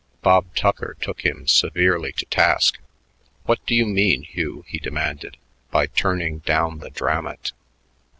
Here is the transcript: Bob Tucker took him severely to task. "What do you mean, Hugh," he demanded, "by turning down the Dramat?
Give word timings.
Bob 0.23 0.47
Tucker 0.55 0.97
took 0.99 1.21
him 1.23 1.47
severely 1.47 2.11
to 2.13 2.25
task. 2.25 2.79
"What 3.43 3.63
do 3.67 3.75
you 3.75 3.85
mean, 3.85 4.23
Hugh," 4.23 4.65
he 4.67 4.79
demanded, 4.79 5.37
"by 5.69 5.85
turning 5.85 6.39
down 6.39 6.79
the 6.79 6.89
Dramat? 6.89 7.51